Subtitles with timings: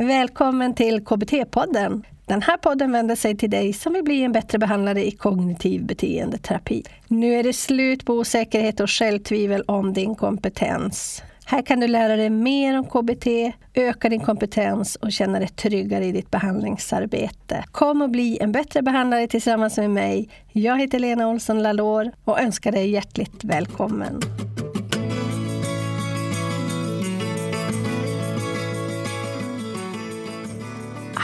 [0.00, 2.02] Välkommen till KBT-podden.
[2.26, 5.86] Den här podden vänder sig till dig som vill bli en bättre behandlare i kognitiv
[5.86, 6.82] beteendeterapi.
[7.08, 11.22] Nu är det slut på osäkerhet och självtvivel om din kompetens.
[11.44, 13.26] Här kan du lära dig mer om KBT,
[13.74, 17.64] öka din kompetens och känna dig tryggare i ditt behandlingsarbete.
[17.72, 20.28] Kom och bli en bättre behandlare tillsammans med mig.
[20.52, 24.20] Jag heter Lena Olsson Lalor och önskar dig hjärtligt välkommen.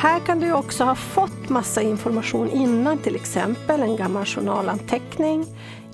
[0.04, 5.46] Här kan du också ha fått massa information innan, till exempel en gammal journalanteckning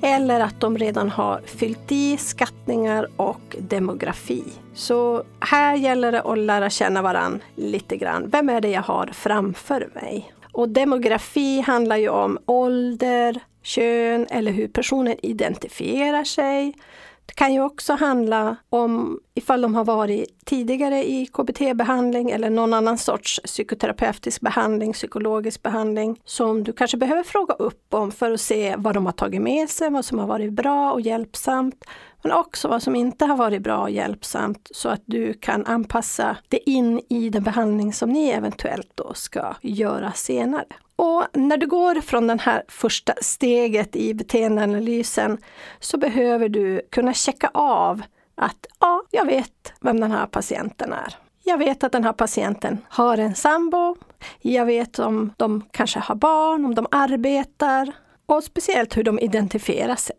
[0.03, 4.45] eller att de redan har fyllt i skattningar och demografi.
[4.75, 8.29] Så här gäller det att lära känna varann lite grann.
[8.29, 10.33] Vem är det jag har framför mig?
[10.53, 16.75] Och demografi handlar ju om ålder, kön eller hur personen identifierar sig.
[17.31, 22.75] Det kan ju också handla om ifall de har varit tidigare i KBT-behandling eller någon
[22.75, 28.41] annan sorts psykoterapeutisk behandling, psykologisk behandling som du kanske behöver fråga upp om för att
[28.41, 31.85] se vad de har tagit med sig, vad som har varit bra och hjälpsamt.
[32.23, 36.37] Men också vad som inte har varit bra och hjälpsamt så att du kan anpassa
[36.49, 40.67] det in i den behandling som ni eventuellt då ska göra senare.
[41.01, 45.39] Och när du går från det här första steget i beteendeanalysen
[45.79, 48.03] så behöver du kunna checka av
[48.35, 51.15] att ja, jag vet vem den här patienten är.
[51.45, 53.97] Jag vet att den här patienten har en sambo.
[54.41, 57.93] Jag vet om de kanske har barn, om de arbetar
[58.27, 60.17] och speciellt hur de identifierar sig.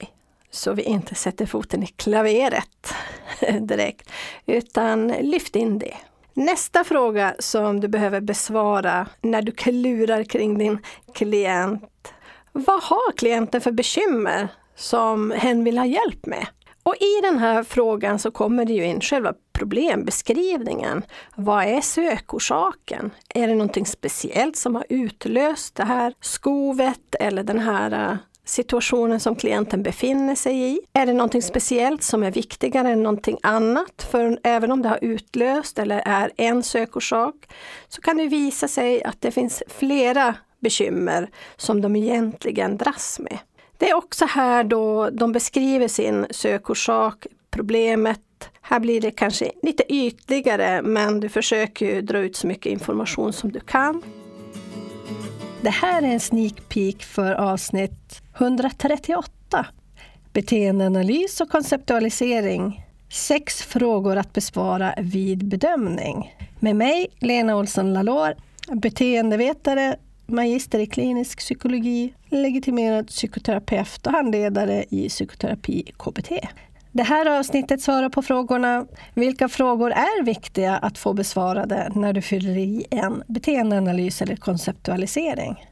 [0.51, 2.93] Så vi inte sätter foten i klaveret
[3.61, 4.09] direkt,
[4.45, 5.97] utan lyft in det.
[6.33, 10.79] Nästa fråga som du behöver besvara när du klurar kring din
[11.13, 12.13] klient.
[12.51, 16.47] Vad har klienten för bekymmer som hen vill ha hjälp med?
[16.83, 21.03] Och i den här frågan så kommer det ju in själva problembeskrivningen.
[21.35, 23.11] Vad är sökorsaken?
[23.29, 28.17] Är det någonting speciellt som har utlöst det här skovet eller den här eh,
[28.51, 30.79] situationen som klienten befinner sig i.
[30.93, 34.07] Är det någonting speciellt som är viktigare än någonting annat?
[34.11, 37.35] För även om det har utlöst eller är en sökorsak
[37.87, 43.37] så kan det visa sig att det finns flera bekymmer som de egentligen dras med.
[43.77, 48.19] Det är också här då de beskriver sin sökorsak, problemet.
[48.61, 53.51] Här blir det kanske lite ytligare men du försöker dra ut så mycket information som
[53.51, 54.03] du kan.
[55.63, 59.65] Det här är en sneak peek för avsnitt 138.
[60.33, 62.85] Beteendeanalys och konceptualisering.
[63.09, 66.35] Sex frågor att besvara vid bedömning.
[66.59, 68.35] Med mig, Lena Olsson Lalor,
[68.75, 69.95] beteendevetare,
[70.25, 76.31] magister i klinisk psykologi, legitimerad psykoterapeut och handledare i psykoterapi KBT.
[76.93, 82.21] Det här avsnittet svarar på frågorna Vilka frågor är viktiga att få besvarade när du
[82.21, 85.65] fyller i en beteendeanalys eller konceptualisering?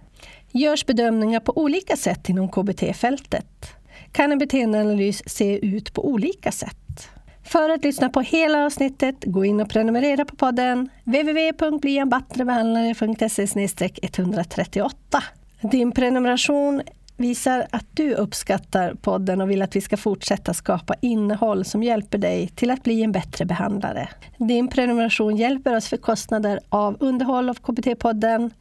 [0.51, 3.71] Görs bedömningar på olika sätt inom KBT-fältet?
[4.11, 7.09] Kan en beteendeanalys se ut på olika sätt?
[7.43, 15.23] För att lyssna på hela avsnittet, gå in och prenumerera på podden www.blienbattrebehandlare.se 138.
[15.61, 16.81] Din prenumeration
[17.19, 22.17] visar att du uppskattar podden och vill att vi ska fortsätta skapa innehåll som hjälper
[22.17, 24.09] dig till att bli en bättre behandlare.
[24.37, 28.51] Din prenumeration hjälper oss för kostnader av underhåll av KBT-podden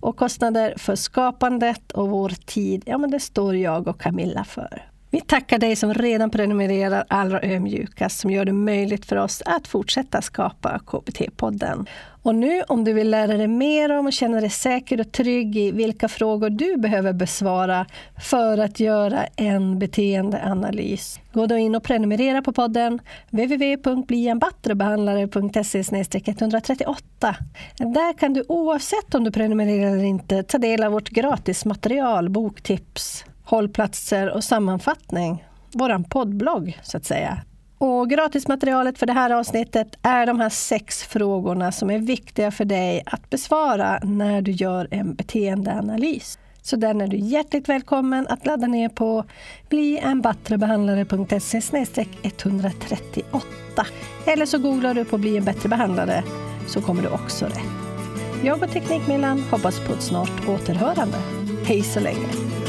[0.00, 2.82] och kostnader för skapandet och vår tid.
[2.86, 4.91] Ja, men det står jag och Camilla för.
[5.14, 9.68] Vi tackar dig som redan prenumererar allra ömjukast som gör det möjligt för oss att
[9.68, 11.86] fortsätta skapa KBT-podden.
[12.22, 15.56] Och nu om du vill lära dig mer om och känna dig säker och trygg
[15.56, 17.86] i vilka frågor du behöver besvara
[18.22, 21.20] för att göra en beteendeanalys.
[21.32, 25.78] Gå då in och prenumerera på podden www.blienbattrebehandlare.se
[26.26, 27.36] 138.
[27.76, 33.24] Där kan du oavsett om du prenumererar eller inte ta del av vårt gratismaterial, boktips,
[33.44, 35.44] hållplatser och sammanfattning.
[35.72, 37.38] Vår poddblogg, så att säga.
[37.78, 42.64] Och gratismaterialet för det här avsnittet är de här sex frågorna som är viktiga för
[42.64, 46.38] dig att besvara när du gör en beteendeanalys.
[46.62, 49.24] Så den är du hjärtligt välkommen att ladda ner på
[49.68, 51.60] blienbattrebehandlare.se
[52.22, 53.46] 138.
[54.26, 56.24] Eller så googlar du på Bli en bättre behandlare
[56.66, 57.58] så kommer du också rätt.
[58.44, 61.18] Jag och Teknikmillan hoppas på ett snart återhörande.
[61.64, 62.61] Hej så länge!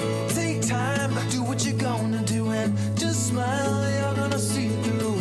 [3.98, 5.20] you're gonna see through.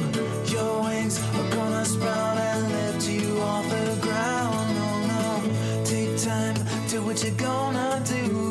[0.54, 4.66] Your wings are gonna sprout and lift you off the ground.
[4.78, 5.84] No, no.
[5.84, 6.56] Take time,
[6.88, 8.41] do what you're gonna do.